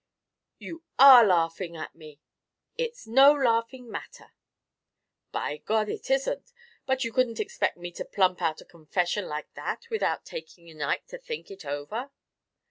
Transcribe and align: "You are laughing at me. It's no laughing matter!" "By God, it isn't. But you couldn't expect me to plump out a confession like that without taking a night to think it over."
"You 0.57 0.83
are 0.97 1.23
laughing 1.23 1.75
at 1.77 1.93
me. 1.93 2.19
It's 2.75 3.05
no 3.05 3.31
laughing 3.33 3.87
matter!" 3.87 4.33
"By 5.31 5.57
God, 5.57 5.89
it 5.89 6.09
isn't. 6.09 6.51
But 6.87 7.03
you 7.03 7.13
couldn't 7.13 7.39
expect 7.39 7.77
me 7.77 7.91
to 7.91 8.03
plump 8.05 8.41
out 8.41 8.61
a 8.61 8.65
confession 8.65 9.27
like 9.27 9.53
that 9.53 9.85
without 9.91 10.25
taking 10.25 10.67
a 10.71 10.73
night 10.73 11.07
to 11.09 11.19
think 11.19 11.51
it 11.51 11.65
over." 11.65 12.09